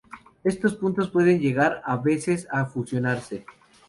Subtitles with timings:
[0.43, 3.45] Estos puntos pueden llegar a veces a fusionarse.